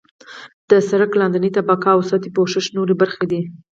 [0.69, 3.41] د سرک لاندنۍ طبقه او سطحي پوښښ نورې برخې دي